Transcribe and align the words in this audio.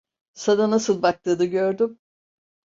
Sana 0.33 0.69
nasıl 0.71 1.01
baktığını 1.01 1.45
gördüm. 1.45 1.99